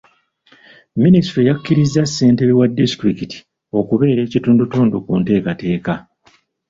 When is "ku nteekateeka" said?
5.05-5.93